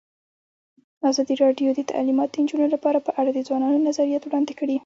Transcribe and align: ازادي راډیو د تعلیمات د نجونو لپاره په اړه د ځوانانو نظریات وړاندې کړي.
ازادي 1.09 1.33
راډیو 1.43 1.69
د 1.73 1.81
تعلیمات 1.91 2.29
د 2.31 2.35
نجونو 2.43 2.65
لپاره 2.75 2.99
په 3.05 3.11
اړه 3.19 3.29
د 3.33 3.39
ځوانانو 3.47 3.85
نظریات 3.87 4.23
وړاندې 4.25 4.53
کړي. 4.59 4.75